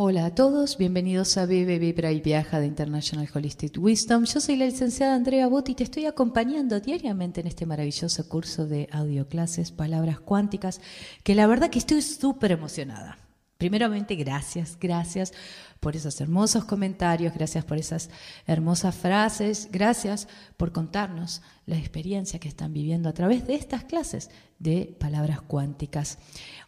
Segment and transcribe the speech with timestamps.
[0.00, 4.26] Hola a todos, bienvenidos a Vive, Vibra y Viaja de International Holistic Wisdom.
[4.26, 8.68] Yo soy la licenciada Andrea Botti y te estoy acompañando diariamente en este maravilloso curso
[8.68, 10.80] de audioclases, palabras cuánticas,
[11.24, 13.18] que la verdad que estoy súper emocionada.
[13.58, 15.32] Primeramente, gracias, gracias
[15.80, 18.08] por esos hermosos comentarios, gracias por esas
[18.46, 24.30] hermosas frases, gracias por contarnos la experiencia que están viviendo a través de estas clases
[24.60, 26.18] de palabras cuánticas.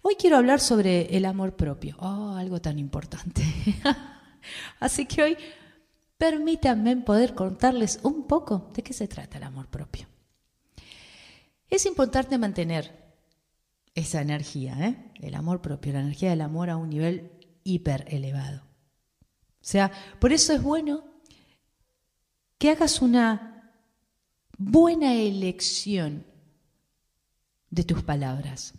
[0.03, 3.45] Hoy quiero hablar sobre el amor propio, oh, algo tan importante.
[4.81, 5.37] Así que hoy
[6.19, 10.09] permítanme poder contarles un poco de qué se trata el amor propio.
[11.69, 13.10] Es importante mantener
[13.95, 15.13] esa energía, ¿eh?
[15.21, 17.33] el amor propio, la energía del amor a un nivel
[17.65, 18.63] hiper elevado.
[18.63, 21.05] O sea, por eso es bueno
[22.59, 23.73] que hagas una
[24.59, 26.27] buena elección
[27.71, 28.75] de tus palabras.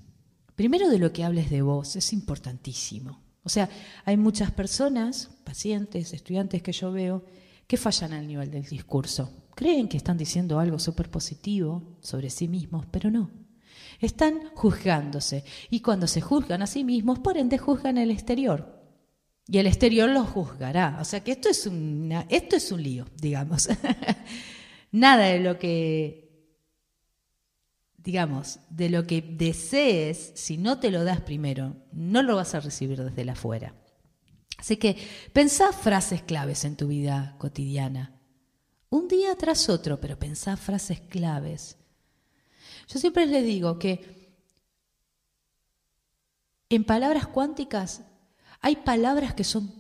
[0.56, 3.22] Primero de lo que hables de vos, es importantísimo.
[3.44, 3.70] O sea,
[4.06, 7.26] hay muchas personas, pacientes, estudiantes que yo veo,
[7.68, 9.32] que fallan al nivel del discurso.
[9.56, 13.32] Creen que están diciendo algo súper positivo sobre sí mismos, pero no.
[14.00, 18.82] Están juzgándose y cuando se juzgan a sí mismos, por ende juzgan el exterior.
[19.48, 20.98] Y el exterior los juzgará.
[21.02, 21.70] O sea que esto es,
[22.30, 23.70] esto es un lío, digamos.
[24.92, 26.48] Nada de lo que,
[27.98, 32.60] digamos, de lo que desees, si no te lo das primero, no lo vas a
[32.60, 33.76] recibir desde la afuera.
[34.58, 34.96] Así que
[35.34, 38.22] pensá frases claves en tu vida cotidiana.
[38.90, 41.78] Un día tras otro, pero pensá frases claves
[42.92, 44.36] yo siempre les digo que
[46.70, 48.02] en palabras cuánticas
[48.60, 49.74] hay palabras que son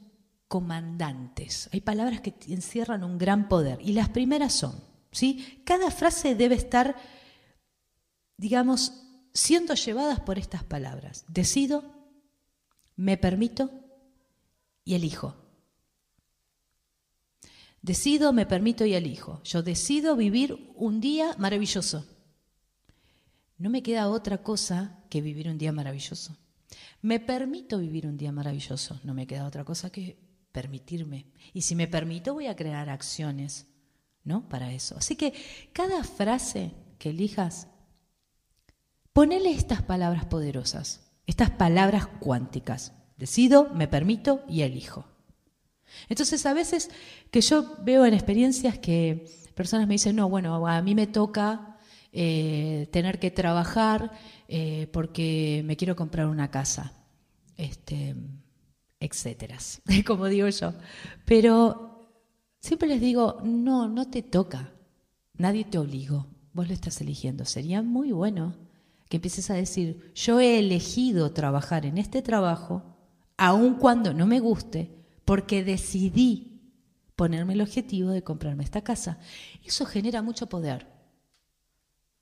[0.48, 4.82] comandantes, hay palabras que encierran un gran poder y las primeras son,
[5.12, 5.62] ¿sí?
[5.66, 6.96] Cada frase debe estar,
[8.38, 8.94] digamos,
[9.34, 11.26] siendo llevadas por estas palabras.
[11.28, 11.84] Decido,
[12.96, 13.72] me permito
[14.86, 15.36] y elijo.
[17.82, 19.42] Decido, me permito y elijo.
[19.44, 22.06] Yo decido vivir un día maravilloso
[23.62, 26.36] no me queda otra cosa que vivir un día maravilloso.
[27.04, 30.18] Me permito vivir un día maravilloso, no me queda otra cosa que
[30.52, 31.28] permitirme.
[31.54, 33.68] Y si me permito, voy a crear acciones,
[34.24, 34.50] ¿no?
[34.50, 34.98] Para eso.
[34.98, 35.34] Así que
[35.74, 37.68] cada frase que elijas,
[39.14, 42.94] ponele estas palabras poderosas, estas palabras cuánticas.
[43.16, 45.06] Decido, me permito y elijo.
[46.10, 46.90] Entonces, a veces
[47.30, 51.71] que yo veo en experiencias que personas me dicen, no, bueno, a mí me toca
[52.12, 54.12] eh, tener que trabajar
[54.48, 56.94] eh, porque me quiero comprar una casa,
[57.58, 58.16] este,
[59.00, 59.58] etcétera,
[60.06, 60.74] como digo yo.
[61.26, 62.10] Pero
[62.60, 64.74] siempre les digo, no, no te toca,
[65.38, 67.46] nadie te obligó, vos lo estás eligiendo.
[67.46, 68.56] Sería muy bueno
[69.10, 72.84] que empieces a decir, yo he elegido trabajar en este trabajo,
[73.38, 74.90] aun cuando no me guste,
[75.26, 76.62] porque decidí
[77.16, 79.20] ponerme el objetivo de comprarme esta casa.
[79.66, 80.88] Eso genera mucho poder.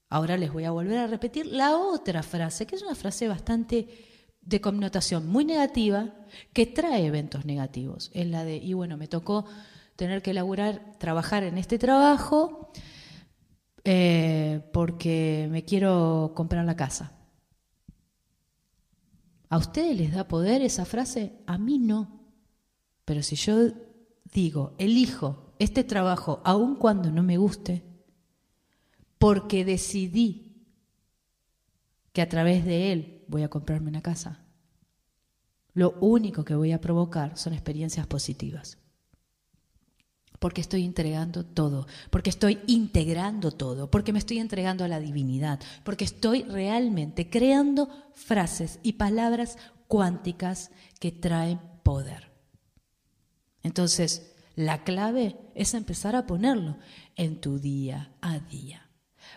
[0.09, 3.87] Ahora les voy a volver a repetir la otra frase, que es una frase bastante
[4.41, 6.13] de connotación muy negativa,
[6.51, 8.09] que trae eventos negativos.
[8.13, 9.45] Es la de, y bueno, me tocó
[9.95, 12.71] tener que elaborar, trabajar en este trabajo
[13.83, 17.11] eh, porque me quiero comprar la casa.
[19.49, 21.33] ¿A ustedes les da poder esa frase?
[21.45, 22.19] A mí no.
[23.05, 23.71] Pero si yo
[24.33, 27.83] digo, elijo este trabajo aun cuando no me guste,
[29.19, 30.49] porque decidí
[32.13, 34.45] que a través de él voy a comprarme una casa.
[35.73, 38.77] Lo único que voy a provocar son experiencias positivas.
[40.39, 45.59] Porque estoy entregando todo, porque estoy integrando todo, porque me estoy entregando a la divinidad,
[45.83, 52.31] porque estoy realmente creando frases y palabras cuánticas que traen poder.
[53.63, 56.77] Entonces, la clave es empezar a ponerlo
[57.17, 58.88] en tu día a día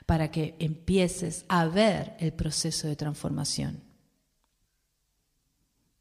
[0.07, 3.83] para que empieces a ver el proceso de transformación.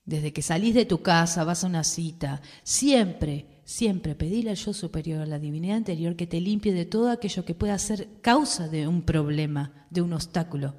[0.06, 4.74] Desde que salís de tu casa, vas a una cita, siempre, siempre pedile al yo
[4.74, 8.68] superior, a la divinidad interior, que te limpie de todo aquello que pueda ser causa
[8.68, 10.76] de un problema, de un obstáculo,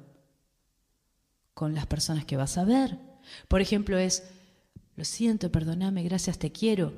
[1.53, 2.99] con las personas que vas a ver.
[3.47, 4.23] Por ejemplo, es,
[4.95, 6.93] lo siento, perdóname, gracias, te quiero.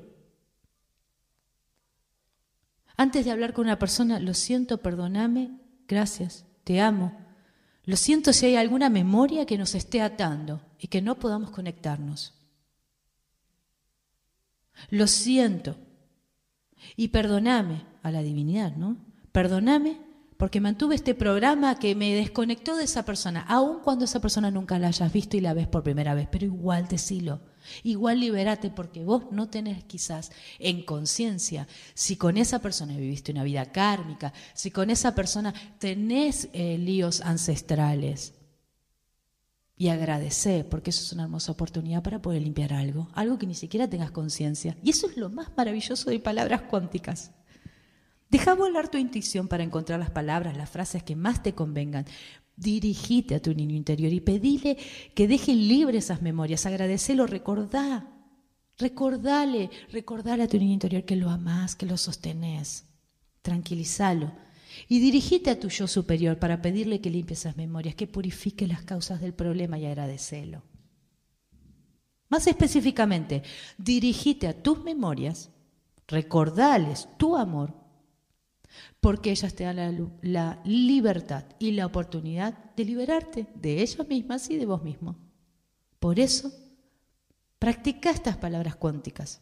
[2.97, 7.17] Antes de hablar con una persona, lo siento, perdóname, gracias, te amo.
[7.83, 12.33] Lo siento si hay alguna memoria que nos esté atando y que no podamos conectarnos.
[14.89, 15.77] Lo siento.
[16.95, 18.97] Y perdóname a la divinidad, ¿no?
[19.31, 19.99] Perdóname
[20.37, 24.77] porque mantuve este programa que me desconectó de esa persona, aun cuando esa persona nunca
[24.79, 27.39] la hayas visto y la ves por primera vez, pero igual decilo.
[27.83, 33.43] Igual liberate porque vos no tenés quizás en conciencia si con esa persona viviste una
[33.43, 38.33] vida kármica, si con esa persona tenés eh, líos ancestrales.
[39.77, 43.55] Y agradece, porque eso es una hermosa oportunidad para poder limpiar algo, algo que ni
[43.55, 44.77] siquiera tengas conciencia.
[44.81, 47.31] Y eso es lo más maravilloso de palabras cuánticas.
[48.29, 52.05] Deja volar tu intuición para encontrar las palabras, las frases que más te convengan.
[52.57, 54.77] Dirigite a tu niño interior y pedile
[55.13, 56.65] que deje libre esas memorias.
[56.65, 58.07] Agradecelo, recordá.
[58.77, 62.85] Recordale, recordale a tu niño interior que lo amás, que lo sostenés.
[63.41, 64.31] Tranquilízalo.
[64.89, 68.81] Y dirigite a tu yo superior para pedirle que limpie esas memorias, que purifique las
[68.81, 70.63] causas del problema y agradecelo.
[72.29, 73.43] Más específicamente,
[73.77, 75.51] dirigite a tus memorias,
[76.07, 77.84] recordales tu amor
[79.05, 84.57] porque ellas te dan la, libertad y la oportunidad de liberarte de ellas mismas y
[84.57, 85.15] de vos mismo.
[85.99, 86.51] Por eso,
[87.59, 89.41] practica estas palabras cuánticas.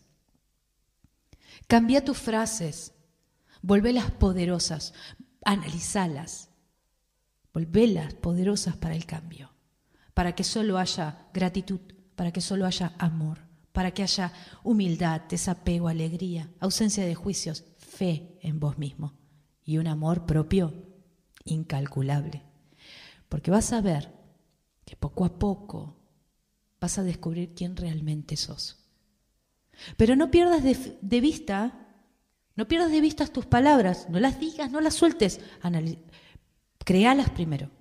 [1.68, 2.94] Cambia tus frases,
[3.62, 4.94] volvelas poderosas,
[5.46, 6.50] analizalas,
[7.54, 9.54] volvelas poderosas para el cambio,
[10.14, 11.80] para que solo haya gratitud,
[12.18, 13.40] para que solo haya amor,
[13.72, 19.23] para que haya humildad, desapego, alegría, ausencia de juicios, fe en vos mismo
[19.66, 20.74] y un amor propio
[21.46, 22.44] incalculable.
[23.30, 24.12] Porque vas a ver
[24.86, 25.98] que poco a poco
[26.80, 28.84] vas a descubrir quién realmente sos.
[29.98, 31.88] Pero no pierdas de, vista,
[32.56, 35.40] no pierdas de vista tus palabras, no las digas, no las sueltes,
[36.84, 37.72] créalas primero.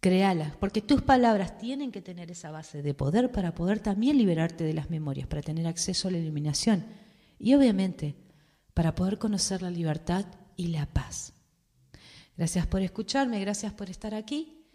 [0.00, 4.62] Créalas, porque tus palabras tienen que tener esa base de poder para poder también liberarte
[4.62, 6.86] de las memorias, para tener acceso a la iluminación.
[7.40, 8.14] Y obviamente
[8.78, 10.24] para poder conocer la libertad
[10.56, 11.32] y la paz.
[12.36, 14.68] Gracias por escucharme, gracias por estar aquí.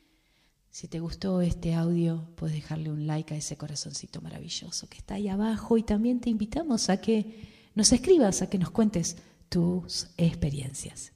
[0.69, 5.15] Si te gustó este audio, puedes dejarle un like a ese corazoncito maravilloso que está
[5.15, 9.15] ahí abajo y también te invitamos a que nos escribas, a que nos cuentes
[9.47, 11.13] tus experiencias.